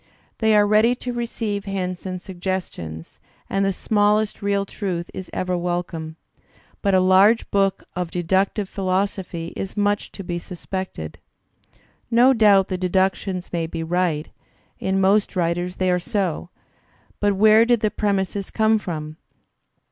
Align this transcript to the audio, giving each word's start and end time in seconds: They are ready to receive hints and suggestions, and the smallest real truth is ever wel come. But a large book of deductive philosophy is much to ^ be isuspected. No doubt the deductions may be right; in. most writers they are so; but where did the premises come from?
They 0.39 0.55
are 0.55 0.65
ready 0.65 0.95
to 0.95 1.13
receive 1.13 1.65
hints 1.65 2.07
and 2.07 2.19
suggestions, 2.19 3.19
and 3.47 3.63
the 3.63 3.71
smallest 3.71 4.41
real 4.41 4.65
truth 4.65 5.11
is 5.13 5.29
ever 5.31 5.55
wel 5.55 5.83
come. 5.83 6.15
But 6.81 6.95
a 6.95 6.99
large 6.99 7.51
book 7.51 7.83
of 7.95 8.09
deductive 8.09 8.67
philosophy 8.67 9.53
is 9.55 9.77
much 9.77 10.11
to 10.13 10.23
^ 10.23 10.25
be 10.25 10.39
isuspected. 10.39 11.17
No 12.09 12.33
doubt 12.33 12.69
the 12.69 12.79
deductions 12.79 13.53
may 13.53 13.67
be 13.67 13.83
right; 13.83 14.29
in. 14.79 14.99
most 14.99 15.35
writers 15.35 15.75
they 15.75 15.91
are 15.91 15.99
so; 15.99 16.49
but 17.19 17.35
where 17.35 17.63
did 17.63 17.81
the 17.81 17.91
premises 17.91 18.49
come 18.49 18.79
from? 18.79 19.17